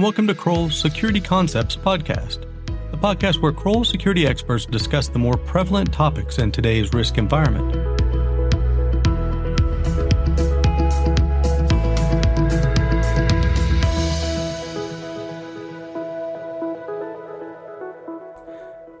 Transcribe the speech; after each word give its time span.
and 0.00 0.04
welcome 0.04 0.26
to 0.26 0.34
Kroll's 0.34 0.80
Security 0.80 1.20
Concepts 1.20 1.76
podcast, 1.76 2.46
the 2.90 2.96
podcast 2.96 3.42
where 3.42 3.52
Kroll 3.52 3.84
security 3.84 4.26
experts 4.26 4.64
discuss 4.64 5.08
the 5.08 5.18
more 5.18 5.36
prevalent 5.36 5.92
topics 5.92 6.38
in 6.38 6.50
today's 6.50 6.94
risk 6.94 7.18
environment. 7.18 7.74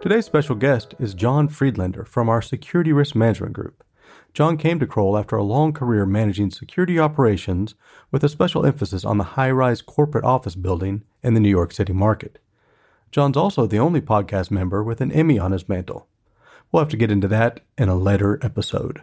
Today's 0.02 0.26
special 0.26 0.54
guest 0.54 0.94
is 0.98 1.14
John 1.14 1.48
Friedlander 1.48 2.04
from 2.04 2.28
our 2.28 2.42
Security 2.42 2.92
Risk 2.92 3.16
Management 3.16 3.54
Group. 3.54 3.82
John 4.32 4.56
came 4.56 4.78
to 4.78 4.86
Kroll 4.86 5.18
after 5.18 5.36
a 5.36 5.42
long 5.42 5.72
career 5.72 6.06
managing 6.06 6.50
security 6.50 6.98
operations 6.98 7.74
with 8.12 8.22
a 8.22 8.28
special 8.28 8.64
emphasis 8.64 9.04
on 9.04 9.18
the 9.18 9.24
high 9.34 9.50
rise 9.50 9.82
corporate 9.82 10.24
office 10.24 10.54
building 10.54 11.02
in 11.22 11.34
the 11.34 11.40
New 11.40 11.48
York 11.48 11.72
City 11.72 11.92
market. 11.92 12.38
John's 13.10 13.36
also 13.36 13.66
the 13.66 13.78
only 13.78 14.00
podcast 14.00 14.52
member 14.52 14.84
with 14.84 15.00
an 15.00 15.10
Emmy 15.10 15.38
on 15.38 15.50
his 15.50 15.68
mantle. 15.68 16.06
We'll 16.70 16.82
have 16.82 16.90
to 16.90 16.96
get 16.96 17.10
into 17.10 17.26
that 17.28 17.60
in 17.76 17.88
a 17.88 17.96
later 17.96 18.38
episode. 18.42 19.02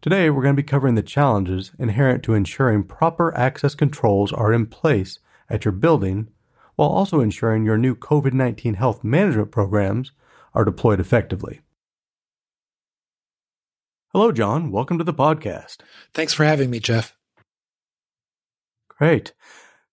Today, 0.00 0.30
we're 0.30 0.42
going 0.42 0.54
to 0.54 0.62
be 0.62 0.66
covering 0.66 0.94
the 0.94 1.02
challenges 1.02 1.72
inherent 1.76 2.22
to 2.22 2.34
ensuring 2.34 2.84
proper 2.84 3.36
access 3.36 3.74
controls 3.74 4.32
are 4.32 4.52
in 4.52 4.66
place 4.66 5.18
at 5.50 5.64
your 5.64 5.72
building 5.72 6.28
while 6.76 6.90
also 6.90 7.20
ensuring 7.20 7.64
your 7.64 7.76
new 7.76 7.96
COVID 7.96 8.32
19 8.32 8.74
health 8.74 9.02
management 9.02 9.50
programs 9.50 10.12
are 10.54 10.64
deployed 10.64 11.00
effectively. 11.00 11.60
Hello, 14.14 14.32
John. 14.32 14.70
Welcome 14.70 14.96
to 14.96 15.04
the 15.04 15.12
podcast. 15.12 15.82
Thanks 16.14 16.32
for 16.32 16.42
having 16.42 16.70
me, 16.70 16.80
Jeff. 16.80 17.14
Great. 18.88 19.34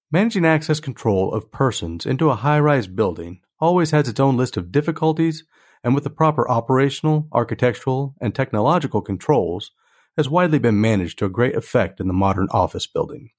Managing 0.09 0.45
access 0.45 0.79
control 0.79 1.33
of 1.33 1.51
persons 1.51 2.05
into 2.05 2.29
a 2.29 2.35
high 2.37 2.61
rise 2.61 2.87
building 2.87 3.41
always 3.59 3.91
has 3.91 4.07
its 4.07 4.21
own 4.21 4.37
list 4.37 4.55
of 4.55 4.71
difficulties, 4.71 5.43
and 5.83 5.93
with 5.93 6.05
the 6.05 6.09
proper 6.09 6.49
operational, 6.49 7.27
architectural, 7.33 8.15
and 8.21 8.33
technological 8.33 9.01
controls, 9.01 9.71
has 10.15 10.29
widely 10.29 10.59
been 10.59 10.79
managed 10.79 11.19
to 11.19 11.25
a 11.25 11.29
great 11.29 11.53
effect 11.53 11.99
in 11.99 12.07
the 12.07 12.13
modern 12.13 12.47
office 12.51 12.87
building. 12.87 13.31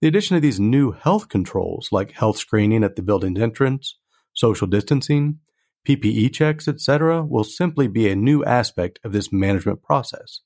The 0.00 0.08
addition 0.08 0.34
of 0.34 0.40
these 0.40 0.58
new 0.58 0.92
health 0.92 1.28
controls, 1.28 1.90
like 1.92 2.12
health 2.12 2.38
screening 2.38 2.84
at 2.84 2.96
the 2.96 3.02
building's 3.02 3.38
entrance, 3.38 3.98
social 4.32 4.66
distancing, 4.66 5.40
PPE 5.86 6.32
checks, 6.32 6.68
etc., 6.68 7.22
will 7.22 7.44
simply 7.44 7.88
be 7.88 8.08
a 8.08 8.16
new 8.16 8.44
aspect 8.44 8.98
of 9.04 9.12
this 9.12 9.32
management 9.32 9.82
process. 9.82 10.40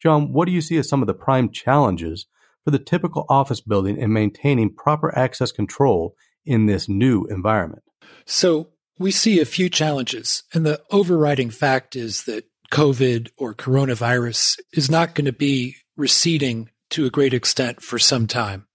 John, 0.00 0.32
what 0.32 0.46
do 0.46 0.52
you 0.52 0.60
see 0.60 0.76
as 0.76 0.88
some 0.88 1.02
of 1.02 1.06
the 1.06 1.14
prime 1.14 1.50
challenges 1.50 2.26
for 2.64 2.70
the 2.70 2.78
typical 2.78 3.26
office 3.28 3.60
building 3.60 3.96
in 3.96 4.12
maintaining 4.12 4.74
proper 4.74 5.16
access 5.16 5.52
control 5.52 6.14
in 6.44 6.66
this 6.66 6.88
new 6.88 7.24
environment? 7.26 7.82
So, 8.26 8.68
we 8.98 9.10
see 9.10 9.40
a 9.40 9.44
few 9.44 9.68
challenges, 9.68 10.44
and 10.52 10.64
the 10.64 10.80
overriding 10.90 11.50
fact 11.50 11.96
is 11.96 12.24
that 12.24 12.44
COVID 12.70 13.30
or 13.36 13.52
coronavirus 13.54 14.58
is 14.72 14.90
not 14.90 15.14
going 15.14 15.24
to 15.24 15.32
be 15.32 15.76
receding 15.96 16.70
to 16.90 17.04
a 17.04 17.10
great 17.10 17.34
extent 17.34 17.82
for 17.82 17.98
some 17.98 18.26
time. 18.26 18.66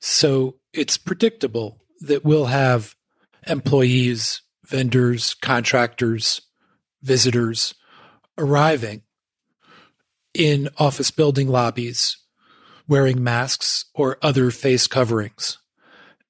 So, 0.00 0.56
it's 0.72 0.96
predictable 0.96 1.82
that 2.00 2.24
we'll 2.24 2.46
have 2.46 2.94
employees 3.46 4.42
vendors, 4.70 5.34
contractors, 5.34 6.40
visitors 7.02 7.74
arriving 8.38 9.02
in 10.32 10.68
office 10.78 11.10
building 11.10 11.48
lobbies 11.48 12.16
wearing 12.88 13.22
masks 13.22 13.84
or 13.94 14.16
other 14.22 14.50
face 14.50 14.86
coverings. 14.86 15.58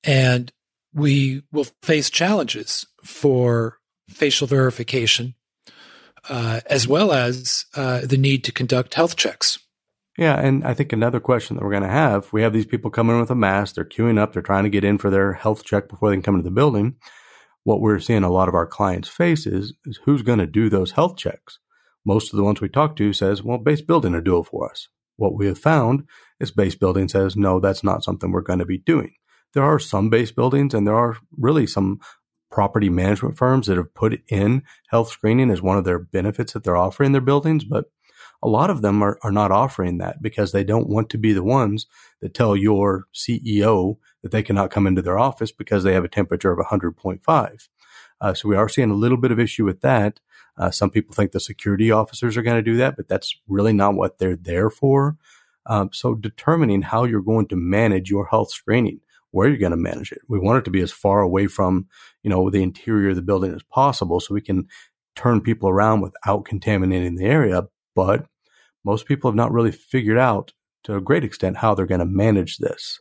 And 0.03 0.53
we 0.93 1.43
will 1.53 1.67
face 1.83 2.11
challenges 2.11 2.87
for 3.05 3.79
facial 4.09 4.47
verification, 4.47 5.35
uh, 6.29 6.61
as 6.67 6.89
well 6.89 7.13
as 7.13 7.65
uh, 7.75 8.01
the 8.05 8.17
need 8.17 8.45
to 8.45 8.53
conduct 8.53 8.95
health 8.95 9.17
checks. 9.17 9.59
Yeah, 10.19 10.39
and 10.39 10.65
I 10.65 10.75
think 10.75 10.93
another 10.93 11.21
question 11.21 11.57
that 11.57 11.63
we're 11.63 11.71
going 11.71 11.83
to 11.83 11.89
have 11.89 12.31
we 12.33 12.43
have 12.43 12.53
these 12.53 12.67
people 12.67 12.91
coming 12.91 13.15
in 13.15 13.21
with 13.21 13.31
a 13.31 13.35
mask, 13.35 13.75
they're 13.75 13.85
queuing 13.85 14.19
up, 14.19 14.33
they're 14.33 14.43
trying 14.43 14.65
to 14.65 14.71
get 14.71 14.85
in 14.85 14.99
for 14.99 15.09
their 15.09 15.33
health 15.33 15.65
check 15.65 15.89
before 15.89 16.11
they 16.11 16.17
can 16.17 16.23
come 16.23 16.35
into 16.35 16.45
the 16.45 16.55
building 16.55 16.97
what 17.65 17.81
we're 17.81 17.99
seeing 17.99 18.25
a 18.25 18.31
lot 18.31 18.49
of 18.49 18.55
our 18.55 18.67
clients 18.67 19.09
face 19.09 19.47
is, 19.47 19.75
is 19.85 20.01
who's 20.05 20.23
going 20.23 20.39
to 20.39 20.47
do 20.47 20.69
those 20.69 20.93
health 20.93 21.17
checks. 21.17 21.59
Most 22.05 22.33
of 22.33 22.37
the 22.37 22.45
ones 22.45 22.61
we 22.61 22.69
talk 22.69 22.97
to 22.97 23.13
says, 23.13 23.43
well, 23.43 23.59
base 23.59 23.83
building 23.83 24.13
will 24.13 24.21
do 24.23 24.39
it 24.39 24.47
for 24.47 24.71
us. 24.71 24.89
What 25.17 25.35
we 25.35 25.47
have 25.47 25.59
found 25.59 26.05
is 26.41 26.51
base 26.51 26.75
building 26.75 27.09
says, 27.09 27.37
no, 27.37 27.61
that's 27.61 27.85
not 27.85 28.03
something 28.03 28.33
we're 28.33 28.41
going 28.41 28.59
to 28.61 28.65
be 28.65 28.79
doing. 28.79 29.15
There 29.53 29.63
are 29.63 29.79
some 29.79 30.09
base 30.09 30.33
buildings 30.33 30.73
and 30.73 30.87
there 30.87 30.97
are 30.97 31.19
really 31.37 31.67
some 31.67 32.01
property 32.51 32.89
management 32.89 33.37
firms 33.37 33.67
that 33.67 33.77
have 33.77 33.95
put 33.95 34.21
in 34.29 34.63
health 34.89 35.11
screening 35.11 35.51
as 35.51 35.63
one 35.63 35.77
of 35.77 35.85
their 35.85 35.99
benefits 35.99 36.53
that 36.53 36.65
they're 36.65 36.77
offering 36.77 37.13
their 37.13 37.21
buildings, 37.21 37.65
but 37.65 37.87
a 38.43 38.49
lot 38.49 38.71
of 38.71 38.83
them 38.83 39.03
are, 39.03 39.19
are 39.23 39.33
not 39.33 39.51
offering 39.51 39.99
that 39.99 40.23
because 40.23 40.53
they 40.53 40.65
don't 40.65 40.89
want 40.89 41.11
to 41.11 41.19
be 41.19 41.33
the 41.33 41.45
ones 41.45 41.87
that 42.21 42.35
tell 42.35 42.57
your 42.57 43.07
CEO 43.15 43.97
that 44.23 44.33
they 44.33 44.43
cannot 44.43 44.71
come 44.71 44.87
into 44.87 45.03
their 45.03 45.19
office 45.19 45.53
because 45.53 45.85
they 45.85 45.93
have 45.93 46.05
a 46.05 46.09
temperature 46.09 46.53
of 46.53 46.65
100.5. 46.67 47.69
Uh, 48.21 48.35
so 48.35 48.49
we 48.49 48.57
are 48.57 48.69
seeing 48.69 48.91
a 48.91 48.95
little 48.95 49.17
bit 49.17 49.33
of 49.33 49.41
issue 49.41 49.65
with 49.65 49.81
that. 49.81 50.21
Uh, 50.57 50.71
some 50.71 50.91
people 50.91 51.15
think 51.15 51.33
the 51.33 51.41
security 51.41 51.91
officers 51.91 52.37
are 52.37 52.43
going 52.43 52.57
to 52.57 52.63
do 52.71 52.77
that, 52.77 52.97
but 52.97 53.09
that's 53.09 53.35
really 53.49 53.73
not 53.73 53.95
what 53.95 54.19
they're 54.19 54.37
there 54.37 54.71
for. 54.71 55.17
Um, 55.67 55.91
so 55.93 56.15
determining 56.15 56.83
how 56.83 57.05
you're 57.05 57.23
going 57.23 57.49
to 57.49 57.57
manage 57.57 58.11
your 58.11 58.27
health 58.27 58.51
screening, 58.51 59.01
where 59.31 59.49
you're 59.49 59.59
going 59.59 59.71
to 59.71 59.77
manage 59.77 60.13
it. 60.13 60.21
We 60.29 60.39
want 60.39 60.59
it 60.59 60.65
to 60.65 60.71
be 60.71 60.81
as 60.81 60.93
far 60.93 61.21
away 61.21 61.47
from, 61.47 61.87
you 62.23 62.31
know, 62.31 62.51
the 62.51 62.63
interior 62.63 63.11
of 63.11 63.17
the 63.17 63.23
building 63.23 63.55
as 63.55 63.63
possible 63.63 64.21
so 64.21 64.35
we 64.35 64.41
can 64.41 64.67
turn 65.17 65.41
people 65.41 65.69
around 65.69 66.01
without 66.01 66.45
contaminating 66.45 67.17
the 67.17 67.27
area. 67.27 67.69
But 67.95 68.27
most 68.85 69.07
people 69.07 69.31
have 69.31 69.37
not 69.37 69.53
really 69.53 69.73
figured 69.73 70.19
out 70.19 70.53
to 70.85 70.97
a 70.97 71.01
great 71.01 71.25
extent 71.25 71.59
how 71.59 71.75
they're 71.75 71.87
going 71.87 72.01
to 72.01 72.07
manage 72.07 72.59
this. 72.59 73.01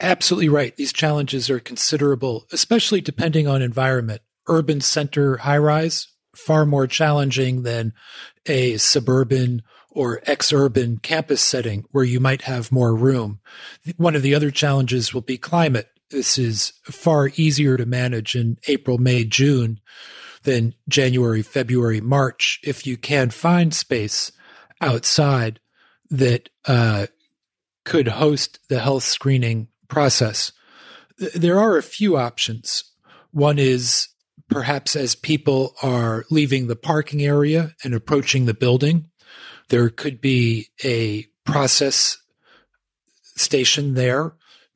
Absolutely 0.00 0.48
right. 0.48 0.76
These 0.76 0.92
challenges 0.92 1.48
are 1.48 1.60
considerable, 1.60 2.46
especially 2.52 3.00
depending 3.00 3.46
on 3.46 3.62
environment. 3.62 4.22
Urban 4.46 4.80
center 4.80 5.38
high 5.38 5.58
rise, 5.58 6.08
far 6.34 6.66
more 6.66 6.86
challenging 6.86 7.62
than 7.62 7.92
a 8.46 8.76
suburban 8.76 9.62
or 9.90 10.20
ex-urban 10.26 10.98
campus 10.98 11.40
setting 11.40 11.84
where 11.90 12.04
you 12.04 12.20
might 12.20 12.42
have 12.42 12.72
more 12.72 12.94
room. 12.94 13.40
One 13.96 14.14
of 14.14 14.22
the 14.22 14.34
other 14.34 14.50
challenges 14.50 15.12
will 15.12 15.22
be 15.22 15.38
climate. 15.38 15.88
This 16.10 16.38
is 16.38 16.72
far 16.84 17.30
easier 17.36 17.76
to 17.76 17.86
manage 17.86 18.34
in 18.34 18.58
April, 18.68 18.98
May, 18.98 19.24
June 19.24 19.80
than 20.44 20.74
January, 20.88 21.42
February, 21.42 22.00
March 22.00 22.60
if 22.62 22.86
you 22.86 22.96
can 22.96 23.30
find 23.30 23.74
space 23.74 24.32
outside 24.80 25.60
that 26.10 26.48
uh, 26.66 27.06
could 27.84 28.08
host 28.08 28.58
the 28.68 28.80
health 28.80 29.04
screening 29.04 29.68
process. 29.88 30.52
There 31.34 31.58
are 31.58 31.76
a 31.76 31.82
few 31.82 32.16
options. 32.16 32.84
One 33.32 33.58
is 33.58 34.08
perhaps 34.48 34.96
as 34.96 35.14
people 35.14 35.74
are 35.82 36.24
leaving 36.30 36.66
the 36.66 36.76
parking 36.76 37.22
area 37.22 37.74
and 37.84 37.94
approaching 37.94 38.46
the 38.46 38.54
building, 38.54 39.10
there 39.68 39.90
could 39.90 40.20
be 40.20 40.68
a 40.84 41.26
process 41.44 42.18
station 43.36 43.94
there 43.94 44.34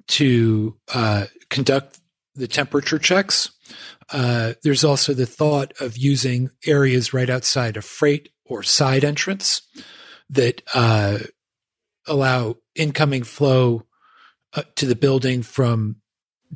to 0.08 0.76
uh, 0.94 1.26
conduct 1.48 2.00
the 2.34 2.48
temperature 2.48 2.98
checks. 2.98 3.50
Uh, 4.12 4.54
there's 4.62 4.84
also 4.84 5.14
the 5.14 5.26
thought 5.26 5.72
of 5.80 5.96
using 5.96 6.50
areas 6.66 7.14
right 7.14 7.30
outside 7.30 7.76
a 7.76 7.82
freight 7.82 8.28
or 8.52 8.62
side 8.62 9.04
entrance 9.04 9.62
that 10.28 10.62
uh, 10.74 11.18
allow 12.06 12.56
incoming 12.74 13.22
flow 13.22 13.86
uh, 14.54 14.62
to 14.76 14.86
the 14.86 14.94
building 14.94 15.42
from 15.42 15.96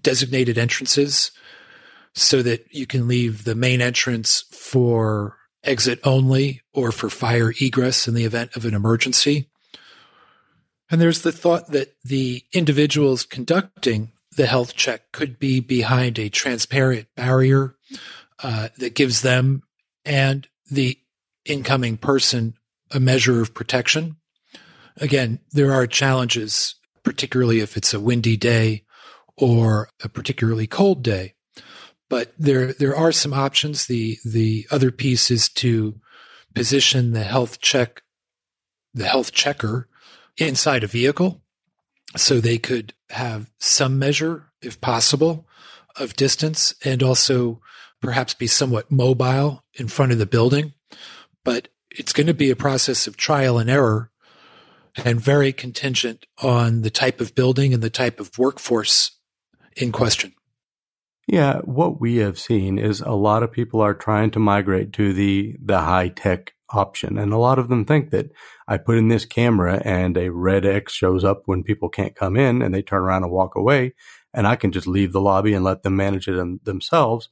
designated 0.00 0.58
entrances 0.58 1.30
so 2.14 2.42
that 2.42 2.66
you 2.70 2.86
can 2.86 3.08
leave 3.08 3.44
the 3.44 3.54
main 3.54 3.80
entrance 3.80 4.44
for 4.50 5.36
exit 5.64 5.98
only 6.04 6.62
or 6.72 6.92
for 6.92 7.10
fire 7.10 7.52
egress 7.60 8.06
in 8.06 8.14
the 8.14 8.24
event 8.24 8.54
of 8.56 8.64
an 8.64 8.74
emergency. 8.74 9.48
And 10.90 11.00
there's 11.00 11.22
the 11.22 11.32
thought 11.32 11.72
that 11.72 11.96
the 12.04 12.44
individuals 12.52 13.24
conducting 13.24 14.12
the 14.36 14.46
health 14.46 14.74
check 14.74 15.12
could 15.12 15.38
be 15.38 15.60
behind 15.60 16.18
a 16.18 16.28
transparent 16.28 17.08
barrier 17.16 17.74
uh, 18.42 18.68
that 18.78 18.94
gives 18.94 19.22
them 19.22 19.62
and 20.04 20.46
the 20.70 20.98
incoming 21.46 21.96
person 21.96 22.54
a 22.90 23.00
measure 23.00 23.40
of 23.40 23.54
protection. 23.54 24.16
Again, 24.98 25.40
there 25.52 25.72
are 25.72 25.86
challenges, 25.86 26.76
particularly 27.02 27.60
if 27.60 27.76
it's 27.76 27.92
a 27.92 28.00
windy 28.00 28.36
day 28.36 28.84
or 29.36 29.88
a 30.02 30.08
particularly 30.08 30.66
cold 30.66 31.02
day. 31.02 31.34
But 32.08 32.32
there, 32.38 32.72
there 32.72 32.96
are 32.96 33.12
some 33.12 33.34
options. 33.34 33.86
The, 33.86 34.18
the 34.24 34.66
other 34.70 34.90
piece 34.90 35.30
is 35.30 35.48
to 35.50 36.00
position 36.54 37.12
the 37.12 37.24
health 37.24 37.60
check, 37.60 38.02
the 38.94 39.06
health 39.06 39.32
checker 39.32 39.88
inside 40.38 40.84
a 40.84 40.88
vehicle 40.88 41.42
so 42.16 42.40
they 42.40 42.58
could 42.58 42.94
have 43.10 43.50
some 43.58 43.98
measure, 43.98 44.50
if 44.62 44.80
possible, 44.80 45.46
of 45.96 46.14
distance 46.14 46.74
and 46.84 47.02
also 47.02 47.60
perhaps 48.00 48.34
be 48.34 48.46
somewhat 48.46 48.90
mobile 48.90 49.64
in 49.74 49.88
front 49.88 50.12
of 50.12 50.18
the 50.18 50.26
building. 50.26 50.72
But 51.46 51.68
it's 51.90 52.12
going 52.12 52.26
to 52.26 52.34
be 52.34 52.50
a 52.50 52.56
process 52.56 53.06
of 53.06 53.16
trial 53.16 53.56
and 53.56 53.70
error 53.70 54.10
and 55.04 55.20
very 55.20 55.52
contingent 55.52 56.26
on 56.42 56.82
the 56.82 56.90
type 56.90 57.20
of 57.20 57.36
building 57.36 57.72
and 57.72 57.82
the 57.82 57.88
type 57.88 58.18
of 58.18 58.36
workforce 58.36 59.12
in 59.76 59.92
question. 59.92 60.34
Yeah, 61.28 61.58
what 61.60 62.00
we 62.00 62.16
have 62.16 62.38
seen 62.38 62.78
is 62.78 63.00
a 63.00 63.10
lot 63.12 63.44
of 63.44 63.52
people 63.52 63.80
are 63.80 63.94
trying 63.94 64.32
to 64.32 64.40
migrate 64.40 64.92
to 64.94 65.12
the 65.12 65.56
the 65.64 65.80
high 65.80 66.08
tech 66.08 66.52
option, 66.70 67.16
and 67.16 67.32
a 67.32 67.38
lot 67.38 67.60
of 67.60 67.68
them 67.68 67.84
think 67.84 68.10
that 68.10 68.30
I 68.66 68.76
put 68.76 68.98
in 68.98 69.06
this 69.06 69.24
camera 69.24 69.80
and 69.84 70.16
a 70.16 70.30
red 70.30 70.66
X 70.66 70.92
shows 70.92 71.22
up 71.22 71.42
when 71.46 71.62
people 71.62 71.88
can't 71.88 72.16
come 72.16 72.36
in, 72.36 72.60
and 72.60 72.74
they 72.74 72.82
turn 72.82 73.02
around 73.02 73.22
and 73.22 73.32
walk 73.32 73.54
away, 73.54 73.94
and 74.34 74.46
I 74.48 74.56
can 74.56 74.72
just 74.72 74.88
leave 74.88 75.12
the 75.12 75.20
lobby 75.20 75.54
and 75.54 75.64
let 75.64 75.84
them 75.84 75.96
manage 75.96 76.26
it 76.28 76.64
themselves. 76.64 77.28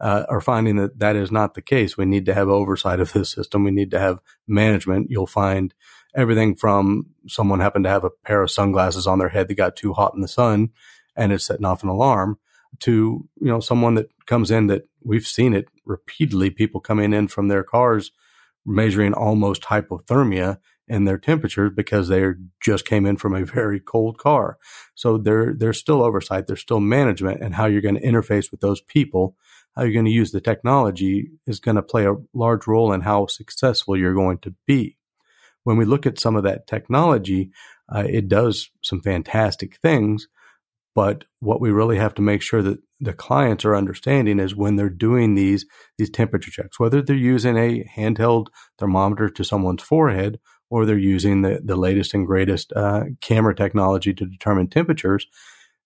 Uh, 0.00 0.24
are 0.28 0.40
finding 0.40 0.76
that 0.76 0.98
that 1.00 1.16
is 1.16 1.32
not 1.32 1.54
the 1.54 1.62
case. 1.62 1.96
We 1.96 2.04
need 2.04 2.26
to 2.26 2.34
have 2.34 2.48
oversight 2.48 3.00
of 3.00 3.12
this 3.12 3.30
system. 3.30 3.64
We 3.64 3.72
need 3.72 3.90
to 3.90 3.98
have 3.98 4.20
management. 4.46 5.10
You'll 5.10 5.26
find 5.26 5.74
everything 6.14 6.54
from 6.54 7.06
someone 7.26 7.60
happened 7.60 7.84
to 7.84 7.90
have 7.90 8.04
a 8.04 8.10
pair 8.10 8.42
of 8.42 8.50
sunglasses 8.50 9.06
on 9.06 9.18
their 9.18 9.28
head 9.28 9.48
that 9.48 9.54
got 9.54 9.76
too 9.76 9.92
hot 9.92 10.14
in 10.14 10.20
the 10.20 10.28
sun 10.28 10.70
and 11.16 11.32
it's 11.32 11.44
setting 11.44 11.66
off 11.66 11.82
an 11.82 11.88
alarm 11.88 12.38
to, 12.80 13.28
you 13.40 13.48
know, 13.48 13.60
someone 13.60 13.94
that 13.94 14.08
comes 14.26 14.50
in 14.50 14.68
that 14.68 14.88
we've 15.02 15.26
seen 15.26 15.54
it 15.54 15.66
repeatedly, 15.84 16.50
people 16.50 16.80
coming 16.80 17.12
in 17.12 17.28
from 17.28 17.48
their 17.48 17.64
cars 17.64 18.12
measuring 18.64 19.14
almost 19.14 19.62
hypothermia 19.62 20.58
in 20.86 21.04
their 21.04 21.18
temperatures 21.18 21.72
because 21.74 22.08
they 22.08 22.24
just 22.60 22.86
came 22.86 23.04
in 23.06 23.16
from 23.16 23.34
a 23.34 23.44
very 23.44 23.80
cold 23.80 24.18
car. 24.18 24.58
So 24.94 25.18
there, 25.18 25.54
there's 25.56 25.78
still 25.78 26.02
oversight, 26.02 26.46
there's 26.46 26.60
still 26.60 26.80
management 26.80 27.42
and 27.42 27.54
how 27.54 27.66
you're 27.66 27.82
going 27.82 27.96
to 27.96 28.06
interface 28.06 28.50
with 28.50 28.60
those 28.60 28.80
people, 28.80 29.36
how 29.78 29.84
you're 29.84 29.92
going 29.92 30.04
to 30.04 30.10
use 30.10 30.32
the 30.32 30.40
technology 30.40 31.30
is 31.46 31.60
going 31.60 31.76
to 31.76 31.82
play 31.82 32.04
a 32.04 32.16
large 32.34 32.66
role 32.66 32.92
in 32.92 33.00
how 33.00 33.26
successful 33.26 33.96
you're 33.96 34.12
going 34.14 34.38
to 34.38 34.52
be. 34.66 34.96
When 35.62 35.76
we 35.76 35.84
look 35.84 36.04
at 36.04 36.18
some 36.18 36.34
of 36.34 36.42
that 36.42 36.66
technology, 36.66 37.52
uh, 37.94 38.04
it 38.04 38.28
does 38.28 38.70
some 38.82 39.00
fantastic 39.00 39.76
things, 39.76 40.26
but 40.96 41.24
what 41.38 41.60
we 41.60 41.70
really 41.70 41.96
have 41.96 42.12
to 42.14 42.22
make 42.22 42.42
sure 42.42 42.60
that 42.60 42.80
the 42.98 43.12
clients 43.12 43.64
are 43.64 43.76
understanding 43.76 44.40
is 44.40 44.56
when 44.56 44.74
they're 44.74 44.90
doing 44.90 45.36
these 45.36 45.64
these 45.96 46.10
temperature 46.10 46.50
checks, 46.50 46.80
whether 46.80 47.00
they're 47.00 47.14
using 47.14 47.56
a 47.56 47.84
handheld 47.96 48.48
thermometer 48.78 49.28
to 49.28 49.44
someone's 49.44 49.82
forehead 49.82 50.40
or 50.70 50.84
they're 50.84 50.98
using 50.98 51.42
the, 51.42 51.60
the 51.64 51.76
latest 51.76 52.14
and 52.14 52.26
greatest 52.26 52.72
uh, 52.72 53.04
camera 53.20 53.54
technology 53.54 54.12
to 54.12 54.26
determine 54.26 54.68
temperatures, 54.68 55.26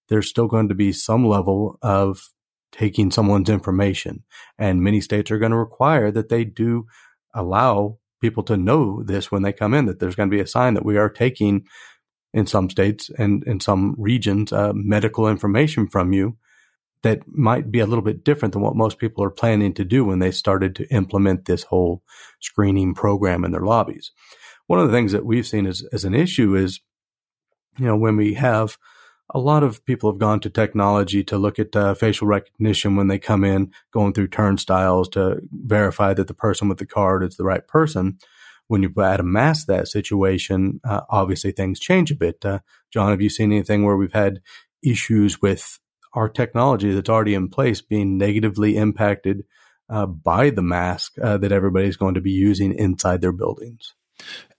there's 0.08 0.30
still 0.30 0.46
going 0.46 0.68
to 0.68 0.74
be 0.74 0.92
some 0.92 1.26
level 1.26 1.78
of 1.82 2.32
taking 2.72 3.10
someone's 3.10 3.50
information. 3.50 4.24
And 4.58 4.82
many 4.82 5.00
states 5.00 5.30
are 5.30 5.38
going 5.38 5.52
to 5.52 5.58
require 5.58 6.10
that 6.10 6.28
they 6.28 6.44
do 6.44 6.86
allow 7.34 7.98
people 8.20 8.42
to 8.44 8.56
know 8.56 9.02
this 9.02 9.30
when 9.30 9.42
they 9.42 9.52
come 9.52 9.74
in, 9.74 9.86
that 9.86 10.00
there's 10.00 10.14
going 10.14 10.30
to 10.30 10.36
be 10.36 10.40
a 10.40 10.46
sign 10.46 10.74
that 10.74 10.84
we 10.84 10.96
are 10.96 11.10
taking 11.10 11.66
in 12.32 12.46
some 12.46 12.70
states 12.70 13.10
and 13.18 13.44
in 13.44 13.60
some 13.60 13.94
regions 13.98 14.52
uh, 14.52 14.72
medical 14.74 15.28
information 15.28 15.86
from 15.86 16.12
you 16.12 16.36
that 17.02 17.20
might 17.26 17.70
be 17.70 17.80
a 17.80 17.86
little 17.86 18.04
bit 18.04 18.24
different 18.24 18.52
than 18.52 18.62
what 18.62 18.76
most 18.76 18.98
people 18.98 19.22
are 19.24 19.30
planning 19.30 19.74
to 19.74 19.84
do 19.84 20.04
when 20.04 20.20
they 20.20 20.30
started 20.30 20.74
to 20.76 20.88
implement 20.88 21.44
this 21.44 21.64
whole 21.64 22.02
screening 22.40 22.94
program 22.94 23.44
in 23.44 23.50
their 23.50 23.62
lobbies. 23.62 24.12
One 24.68 24.78
of 24.78 24.86
the 24.86 24.96
things 24.96 25.12
that 25.12 25.26
we've 25.26 25.46
seen 25.46 25.66
as, 25.66 25.84
as 25.92 26.04
an 26.04 26.14
issue 26.14 26.54
is, 26.54 26.80
you 27.76 27.86
know, 27.86 27.96
when 27.96 28.16
we 28.16 28.34
have 28.34 28.78
a 29.34 29.38
lot 29.38 29.62
of 29.62 29.84
people 29.84 30.10
have 30.10 30.18
gone 30.18 30.40
to 30.40 30.50
technology 30.50 31.24
to 31.24 31.38
look 31.38 31.58
at 31.58 31.74
uh, 31.74 31.94
facial 31.94 32.26
recognition 32.26 32.96
when 32.96 33.08
they 33.08 33.18
come 33.18 33.44
in, 33.44 33.72
going 33.92 34.12
through 34.12 34.28
turnstiles 34.28 35.08
to 35.10 35.40
verify 35.50 36.14
that 36.14 36.28
the 36.28 36.34
person 36.34 36.68
with 36.68 36.78
the 36.78 36.86
card 36.86 37.24
is 37.24 37.36
the 37.36 37.44
right 37.44 37.66
person 37.66 38.18
when 38.72 38.82
you 38.82 38.92
add 39.02 39.20
a 39.20 39.22
mask 39.22 39.66
that 39.66 39.86
situation, 39.86 40.80
uh, 40.82 41.02
obviously 41.10 41.52
things 41.52 41.78
change 41.78 42.10
a 42.10 42.14
bit. 42.16 42.42
Uh, 42.42 42.60
John, 42.90 43.10
have 43.10 43.20
you 43.20 43.28
seen 43.28 43.52
anything 43.52 43.84
where 43.84 43.98
we've 43.98 44.14
had 44.14 44.40
issues 44.82 45.42
with 45.42 45.78
our 46.14 46.26
technology 46.26 46.90
that's 46.92 47.10
already 47.10 47.34
in 47.34 47.50
place 47.50 47.82
being 47.82 48.16
negatively 48.16 48.78
impacted 48.78 49.44
uh, 49.90 50.06
by 50.06 50.48
the 50.48 50.62
mask 50.62 51.18
uh, 51.22 51.36
that 51.36 51.52
everybody's 51.52 51.98
going 51.98 52.14
to 52.14 52.22
be 52.22 52.30
using 52.30 52.72
inside 52.72 53.20
their 53.20 53.32
buildings? 53.32 53.94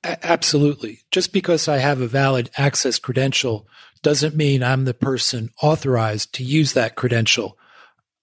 A- 0.03 0.25
absolutely. 0.25 0.99
Just 1.11 1.33
because 1.33 1.67
I 1.67 1.77
have 1.77 2.01
a 2.01 2.07
valid 2.07 2.49
access 2.57 2.99
credential 2.99 3.67
doesn't 4.01 4.35
mean 4.35 4.63
I'm 4.63 4.85
the 4.85 4.93
person 4.93 5.49
authorized 5.61 6.33
to 6.35 6.43
use 6.43 6.73
that 6.73 6.95
credential. 6.95 7.57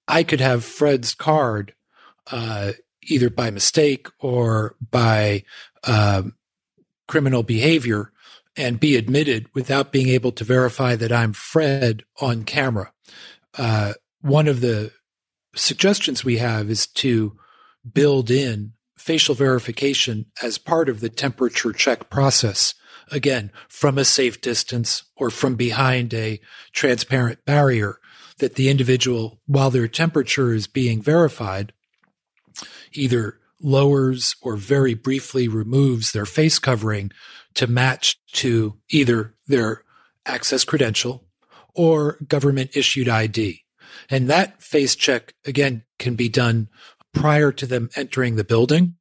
I 0.07 0.23
could 0.23 0.41
have 0.41 0.65
Fred's 0.65 1.15
card 1.15 1.75
uh, 2.31 2.73
either 3.03 3.31
by 3.31 3.51
mistake 3.51 4.09
or 4.19 4.77
by 4.91 5.45
um, 5.85 6.35
criminal 7.09 7.43
behavior 7.43 8.13
and 8.57 8.81
be 8.81 8.97
admitted 8.97 9.47
without 9.55 9.93
being 9.93 10.09
able 10.09 10.33
to 10.33 10.45
verify 10.45 10.97
that 10.97 11.13
I'm 11.13 11.33
Fred 11.33 12.05
on 12.21 12.45
camera. 12.45 12.93
Uh, 13.57 13.95
one 14.21 14.49
of 14.49 14.61
the 14.61 14.93
suggestions 15.55 16.25
we 16.25 16.37
have 16.39 16.71
is 16.71 16.87
to 16.87 17.37
build 17.91 18.31
in 18.31 18.73
facial 19.00 19.35
verification 19.35 20.26
as 20.43 20.58
part 20.58 20.88
of 20.91 21.00
the 21.00 21.08
temperature 21.08 21.73
check 21.73 22.11
process. 22.11 22.75
Again, 23.11 23.50
from 23.67 23.97
a 23.97 24.05
safe 24.05 24.41
distance 24.43 25.05
or 25.17 25.31
from 25.31 25.56
behind 25.56 26.12
a 26.12 26.38
transparent 26.73 27.44
barrier 27.47 27.99
that 28.38 28.56
the 28.56 28.69
individual, 28.69 29.41
while 29.47 29.70
their 29.70 29.88
temperature 29.88 30.52
is 30.52 30.67
being 30.67 31.00
verified, 31.00 31.73
either 32.93 33.41
lowers 33.61 34.37
or 34.43 34.56
very 34.56 34.93
briefly 34.93 35.49
removes 35.49 36.12
their 36.12 36.26
face 36.26 36.58
covering 36.58 37.11
to 37.55 37.67
match 37.67 38.20
to 38.32 38.79
either 38.91 39.35
their 39.49 39.82
access 40.26 40.62
credential 40.62 41.26
or 41.75 42.19
government 42.29 42.76
issued 42.76 43.08
ID. 43.08 43.62
And 44.11 44.29
that 44.29 44.62
face 44.62 44.94
check, 44.94 45.35
again, 45.46 45.85
can 45.99 46.17
be 46.17 46.29
done 46.29 46.69
prior 47.12 47.53
to 47.53 47.67
them 47.67 47.91
entering 47.97 48.37
the 48.37 48.45
building. 48.45 48.97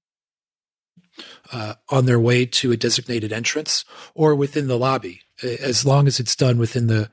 Uh, 1.52 1.74
on 1.90 2.06
their 2.06 2.20
way 2.20 2.46
to 2.46 2.72
a 2.72 2.78
designated 2.78 3.33
entrance 3.33 3.83
or 4.14 4.33
within 4.36 4.68
the 4.68 4.78
lobby, 4.78 5.19
as 5.44 5.86
long 5.86 6.07
as 6.07 6.18
it's 6.18 6.36
done 6.36 6.57
within 6.57 6.88
the 6.88 7.10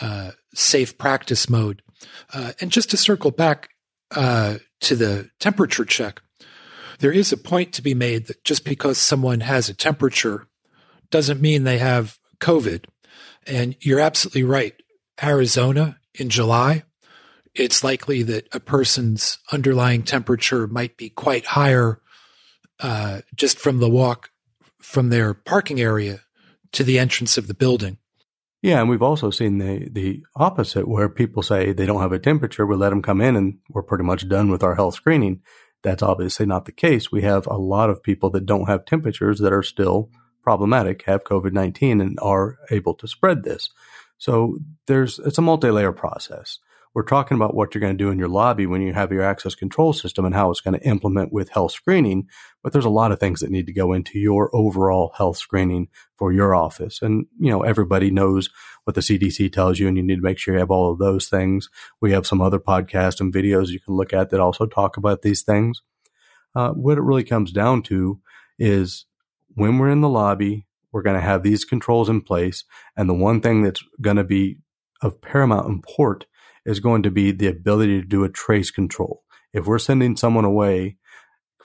uh, 0.00 0.30
safe 0.54 0.96
practice 0.96 1.48
mode. 1.48 1.82
Uh, 2.32 2.52
and 2.60 2.70
just 2.70 2.90
to 2.90 2.96
circle 2.96 3.30
back 3.30 3.70
uh, 4.14 4.58
to 4.80 4.94
the 4.94 5.30
temperature 5.40 5.84
check, 5.84 6.20
there 7.00 7.12
is 7.12 7.32
a 7.32 7.36
point 7.36 7.72
to 7.72 7.82
be 7.82 7.94
made 7.94 8.26
that 8.26 8.44
just 8.44 8.64
because 8.64 8.98
someone 8.98 9.40
has 9.40 9.68
a 9.68 9.74
temperature 9.74 10.46
doesn't 11.10 11.40
mean 11.40 11.64
they 11.64 11.78
have 11.78 12.18
COVID. 12.40 12.84
And 13.46 13.76
you're 13.80 14.00
absolutely 14.00 14.44
right. 14.44 14.74
Arizona 15.22 15.98
in 16.14 16.28
July, 16.28 16.84
it's 17.58 17.84
likely 17.84 18.22
that 18.24 18.48
a 18.52 18.60
person's 18.60 19.38
underlying 19.52 20.02
temperature 20.02 20.66
might 20.66 20.96
be 20.96 21.10
quite 21.10 21.46
higher 21.46 22.00
uh, 22.80 23.20
just 23.34 23.58
from 23.58 23.78
the 23.78 23.90
walk 23.90 24.30
from 24.80 25.10
their 25.10 25.34
parking 25.34 25.80
area 25.80 26.20
to 26.72 26.84
the 26.84 26.98
entrance 26.98 27.36
of 27.36 27.46
the 27.46 27.54
building. 27.54 27.98
Yeah, 28.62 28.80
and 28.80 28.88
we've 28.88 29.02
also 29.02 29.30
seen 29.30 29.58
the 29.58 29.88
the 29.90 30.24
opposite, 30.34 30.88
where 30.88 31.08
people 31.08 31.42
say 31.42 31.72
they 31.72 31.86
don't 31.86 32.00
have 32.00 32.12
a 32.12 32.18
temperature, 32.18 32.66
we 32.66 32.76
let 32.76 32.90
them 32.90 33.02
come 33.02 33.20
in, 33.20 33.36
and 33.36 33.58
we're 33.70 33.82
pretty 33.82 34.04
much 34.04 34.28
done 34.28 34.50
with 34.50 34.64
our 34.64 34.74
health 34.74 34.94
screening. 34.94 35.42
That's 35.82 36.02
obviously 36.02 36.44
not 36.46 36.64
the 36.64 36.72
case. 36.72 37.12
We 37.12 37.22
have 37.22 37.46
a 37.46 37.56
lot 37.56 37.88
of 37.88 38.02
people 38.02 38.30
that 38.30 38.46
don't 38.46 38.66
have 38.66 38.84
temperatures 38.84 39.38
that 39.40 39.52
are 39.52 39.62
still 39.62 40.10
problematic, 40.42 41.04
have 41.04 41.22
COVID 41.22 41.52
19, 41.52 42.00
and 42.00 42.18
are 42.20 42.56
able 42.70 42.94
to 42.94 43.06
spread 43.06 43.44
this. 43.44 43.70
So 44.18 44.58
there's 44.86 45.20
it's 45.20 45.38
a 45.38 45.42
multi-layer 45.42 45.92
process. 45.92 46.58
We're 46.94 47.02
talking 47.02 47.36
about 47.36 47.54
what 47.54 47.74
you're 47.74 47.80
going 47.80 47.96
to 47.96 48.04
do 48.04 48.10
in 48.10 48.18
your 48.18 48.28
lobby 48.28 48.66
when 48.66 48.80
you 48.82 48.92
have 48.92 49.12
your 49.12 49.22
access 49.22 49.54
control 49.54 49.92
system 49.92 50.24
and 50.24 50.34
how 50.34 50.50
it's 50.50 50.60
going 50.60 50.78
to 50.78 50.86
implement 50.86 51.32
with 51.32 51.50
health 51.50 51.72
screening. 51.72 52.28
But 52.62 52.72
there's 52.72 52.84
a 52.84 52.90
lot 52.90 53.12
of 53.12 53.20
things 53.20 53.40
that 53.40 53.50
need 53.50 53.66
to 53.66 53.72
go 53.72 53.92
into 53.92 54.18
your 54.18 54.54
overall 54.54 55.12
health 55.16 55.36
screening 55.36 55.88
for 56.16 56.32
your 56.32 56.54
office. 56.54 57.00
And, 57.02 57.26
you 57.38 57.50
know, 57.50 57.62
everybody 57.62 58.10
knows 58.10 58.50
what 58.84 58.94
the 58.94 59.00
CDC 59.00 59.52
tells 59.52 59.78
you 59.78 59.86
and 59.86 59.96
you 59.96 60.02
need 60.02 60.16
to 60.16 60.22
make 60.22 60.38
sure 60.38 60.54
you 60.54 60.60
have 60.60 60.70
all 60.70 60.92
of 60.92 60.98
those 60.98 61.28
things. 61.28 61.68
We 62.00 62.12
have 62.12 62.26
some 62.26 62.40
other 62.40 62.58
podcasts 62.58 63.20
and 63.20 63.32
videos 63.32 63.68
you 63.68 63.80
can 63.80 63.94
look 63.94 64.12
at 64.12 64.30
that 64.30 64.40
also 64.40 64.66
talk 64.66 64.96
about 64.96 65.22
these 65.22 65.42
things. 65.42 65.82
Uh, 66.54 66.70
what 66.70 66.98
it 66.98 67.02
really 67.02 67.24
comes 67.24 67.52
down 67.52 67.82
to 67.82 68.20
is 68.58 69.06
when 69.54 69.78
we're 69.78 69.90
in 69.90 70.00
the 70.00 70.08
lobby, 70.08 70.66
we're 70.92 71.02
going 71.02 71.16
to 71.16 71.20
have 71.20 71.42
these 71.42 71.64
controls 71.64 72.08
in 72.08 72.20
place. 72.20 72.64
And 72.96 73.08
the 73.08 73.14
one 73.14 73.40
thing 73.40 73.62
that's 73.62 73.84
going 74.00 74.16
to 74.16 74.24
be 74.24 74.58
of 75.02 75.20
paramount 75.20 75.68
import 75.68 76.26
is 76.68 76.80
going 76.80 77.02
to 77.02 77.10
be 77.10 77.32
the 77.32 77.46
ability 77.46 78.00
to 78.00 78.06
do 78.06 78.24
a 78.24 78.28
trace 78.28 78.70
control. 78.70 79.22
If 79.54 79.66
we're 79.66 79.78
sending 79.78 80.16
someone 80.16 80.44
away 80.44 80.98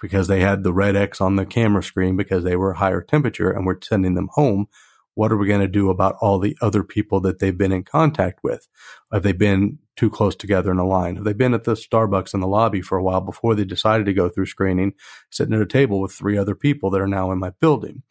because 0.01 0.27
they 0.27 0.39
had 0.39 0.63
the 0.63 0.73
red 0.73 0.95
X 0.95 1.19
on 1.19 1.35
the 1.35 1.45
camera 1.45 1.83
screen 1.83 2.15
because 2.15 2.43
they 2.43 2.55
were 2.55 2.73
higher 2.73 3.01
temperature 3.01 3.51
and 3.51 3.65
we're 3.65 3.81
sending 3.81 4.15
them 4.15 4.29
home, 4.33 4.67
what 5.15 5.31
are 5.31 5.37
we 5.37 5.47
going 5.47 5.61
to 5.61 5.67
do 5.67 5.89
about 5.89 6.15
all 6.21 6.39
the 6.39 6.57
other 6.61 6.83
people 6.83 7.19
that 7.19 7.39
they've 7.39 7.57
been 7.57 7.73
in 7.73 7.83
contact 7.83 8.39
with? 8.43 8.67
Have 9.11 9.23
they 9.23 9.33
been 9.33 9.79
too 9.97 10.09
close 10.09 10.35
together 10.35 10.71
in 10.71 10.79
a 10.79 10.87
line? 10.87 11.17
Have 11.17 11.25
they 11.25 11.33
been 11.33 11.53
at 11.53 11.65
the 11.65 11.73
Starbucks 11.73 12.33
in 12.33 12.39
the 12.39 12.47
lobby 12.47 12.81
for 12.81 12.97
a 12.97 13.03
while 13.03 13.21
before 13.21 13.55
they 13.55 13.65
decided 13.65 14.05
to 14.05 14.13
go 14.13 14.29
through 14.29 14.47
screening, 14.47 14.93
sitting 15.29 15.53
at 15.53 15.61
a 15.61 15.65
table 15.65 15.99
with 15.99 16.13
three 16.13 16.37
other 16.37 16.55
people 16.55 16.89
that 16.89 17.01
are 17.01 17.07
now 17.07 17.31
in 17.31 17.39
my 17.39 17.51
building? 17.59 18.03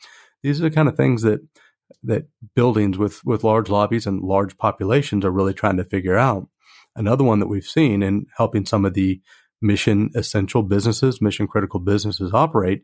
These 0.42 0.60
are 0.60 0.64
the 0.64 0.74
kind 0.74 0.88
of 0.88 0.96
things 0.96 1.22
that 1.22 1.40
that 2.02 2.26
buildings 2.54 2.98
with 2.98 3.24
with 3.24 3.44
large 3.44 3.68
lobbies 3.68 4.06
and 4.06 4.22
large 4.22 4.56
populations 4.56 5.24
are 5.24 5.30
really 5.30 5.54
trying 5.54 5.76
to 5.78 5.84
figure 5.84 6.16
out. 6.16 6.48
Another 6.94 7.24
one 7.24 7.40
that 7.40 7.48
we've 7.48 7.64
seen 7.64 8.02
in 8.02 8.26
helping 8.36 8.66
some 8.66 8.84
of 8.84 8.94
the 8.94 9.20
mission 9.60 10.10
essential 10.14 10.62
businesses, 10.62 11.22
mission 11.22 11.46
critical 11.46 11.80
businesses 11.80 12.32
operate 12.34 12.82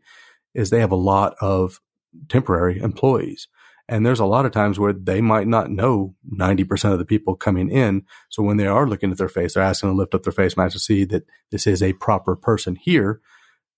is 0.53 0.69
they 0.69 0.79
have 0.79 0.91
a 0.91 0.95
lot 0.95 1.35
of 1.41 1.79
temporary 2.27 2.79
employees. 2.79 3.47
And 3.87 4.05
there's 4.05 4.19
a 4.19 4.25
lot 4.25 4.45
of 4.45 4.51
times 4.51 4.79
where 4.79 4.93
they 4.93 5.19
might 5.19 5.47
not 5.47 5.71
know 5.71 6.15
90% 6.31 6.93
of 6.93 6.99
the 6.99 7.05
people 7.05 7.35
coming 7.35 7.71
in. 7.71 8.03
So 8.29 8.43
when 8.43 8.57
they 8.57 8.67
are 8.67 8.87
looking 8.87 9.11
at 9.11 9.17
their 9.17 9.29
face, 9.29 9.55
they're 9.55 9.63
asking 9.63 9.89
to 9.89 9.95
lift 9.95 10.13
up 10.13 10.23
their 10.23 10.31
face 10.31 10.55
mask 10.55 10.73
to 10.73 10.79
see 10.79 11.05
that 11.05 11.25
this 11.51 11.65
is 11.65 11.81
a 11.81 11.93
proper 11.93 12.35
person 12.35 12.75
here. 12.75 13.19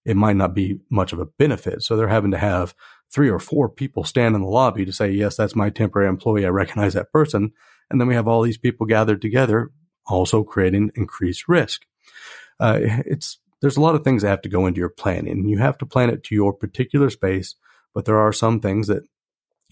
It 0.04 0.18
might 0.18 0.36
not 0.36 0.54
be 0.54 0.80
much 0.90 1.14
of 1.14 1.20
a 1.20 1.26
benefit. 1.26 1.84
So 1.84 1.96
they're 1.96 2.10
having 2.10 2.32
to 2.32 2.38
have 2.38 2.76
three 3.10 3.30
or 3.30 3.40
four 3.40 3.70
people 3.70 4.04
stand 4.04 4.36
in 4.36 4.42
the 4.42 4.48
lobby 4.48 4.84
to 4.84 4.92
say, 4.92 5.12
yes, 5.12 5.38
that's 5.38 5.56
my 5.56 5.70
temporary 5.70 6.10
employee. 6.10 6.46
I 6.46 6.50
recognize 6.50 6.94
that 6.94 7.12
person. 7.14 7.54
And 7.90 8.00
then 8.00 8.08
we 8.10 8.16
have 8.16 8.28
all 8.28 8.42
these 8.42 8.58
people 8.58 8.86
gathered 8.86 9.22
together, 9.22 9.72
also 10.08 10.44
creating 10.44 10.92
increased 10.96 11.48
risk. 11.48 11.84
Uh, 12.60 12.80
it's, 13.06 13.40
there's 13.62 13.78
a 13.78 13.82
lot 13.82 13.96
of 13.96 14.04
things 14.04 14.22
that 14.22 14.30
have 14.30 14.42
to 14.42 14.50
go 14.50 14.66
into 14.66 14.80
your 14.80 14.90
planning. 14.90 15.48
You 15.48 15.60
have 15.60 15.78
to 15.80 15.86
plan 15.86 16.10
it 16.10 16.24
to 16.26 16.36
your 16.36 16.54
particular 16.54 17.10
space, 17.10 17.56
but 17.94 18.06
there 18.06 18.18
are 18.18 18.34
some 18.34 18.60
things 18.60 18.88
that 18.88 19.04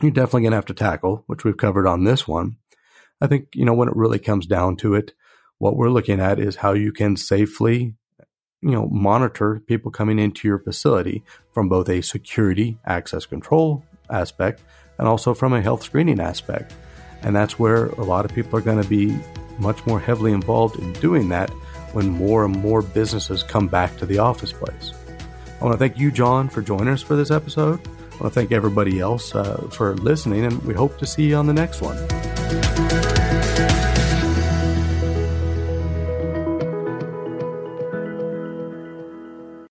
you're 0.01 0.11
definitely 0.11 0.41
going 0.41 0.51
to 0.51 0.57
have 0.57 0.65
to 0.65 0.73
tackle, 0.73 1.23
which 1.27 1.43
we've 1.43 1.57
covered 1.57 1.87
on 1.87 2.03
this 2.03 2.27
one. 2.27 2.57
I 3.21 3.27
think, 3.27 3.47
you 3.53 3.65
know, 3.65 3.73
when 3.73 3.89
it 3.89 3.95
really 3.95 4.19
comes 4.19 4.45
down 4.45 4.77
to 4.77 4.95
it, 4.95 5.13
what 5.57 5.75
we're 5.75 5.89
looking 5.89 6.21
at 6.21 6.39
is 6.39 6.57
how 6.57 6.73
you 6.73 6.93
can 6.93 7.17
safely, 7.17 7.95
you 8.61 8.71
know, 8.71 8.87
monitor 8.87 9.61
people 9.67 9.91
coming 9.91 10.17
into 10.17 10.47
your 10.47 10.59
facility 10.59 11.23
from 11.53 11.67
both 11.67 11.89
a 11.89 12.01
security 12.01 12.77
access 12.85 13.25
control 13.25 13.83
aspect 14.09 14.61
and 14.97 15.07
also 15.07 15.33
from 15.33 15.53
a 15.53 15.61
health 15.61 15.83
screening 15.83 16.19
aspect. 16.19 16.73
And 17.21 17.35
that's 17.35 17.59
where 17.59 17.87
a 17.87 18.03
lot 18.03 18.23
of 18.23 18.33
people 18.33 18.57
are 18.57 18.61
going 18.61 18.81
to 18.81 18.87
be 18.87 19.17
much 19.59 19.85
more 19.85 19.99
heavily 19.99 20.31
involved 20.31 20.79
in 20.79 20.93
doing 20.93 21.29
that 21.29 21.49
when 21.93 22.09
more 22.09 22.45
and 22.45 22.55
more 22.55 22.81
businesses 22.81 23.43
come 23.43 23.67
back 23.67 23.97
to 23.97 24.05
the 24.05 24.19
office 24.19 24.53
place. 24.53 24.93
I 25.59 25.65
want 25.65 25.73
to 25.73 25.77
thank 25.77 25.97
you, 25.97 26.11
John, 26.11 26.49
for 26.49 26.61
joining 26.61 26.89
us 26.89 27.01
for 27.01 27.15
this 27.15 27.31
episode. 27.31 27.79
I 27.85 28.23
want 28.23 28.33
to 28.33 28.39
thank 28.39 28.51
everybody 28.51 28.99
else 28.99 29.35
uh, 29.35 29.67
for 29.71 29.95
listening, 29.95 30.45
and 30.45 30.61
we 30.63 30.73
hope 30.73 30.97
to 30.99 31.05
see 31.05 31.29
you 31.29 31.35
on 31.35 31.47
the 31.47 31.53
next 31.53 31.81
one. 31.81 32.88